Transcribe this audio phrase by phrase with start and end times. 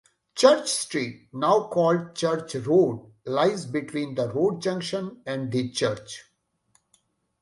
[0.33, 6.23] Church Street, now called Church Road, lies between the road junction and the church.